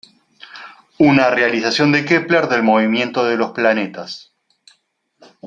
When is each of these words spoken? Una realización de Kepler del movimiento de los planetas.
Una 0.97 1.29
realización 1.29 1.91
de 1.91 2.05
Kepler 2.05 2.47
del 2.47 2.63
movimiento 2.63 3.23
de 3.23 3.37
los 3.37 3.51
planetas. 3.51 4.33